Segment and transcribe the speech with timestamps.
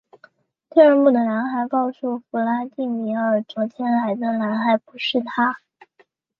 [0.71, 5.59] 第二幕的男孩告诉弗拉第米尔昨天来的男孩不是他。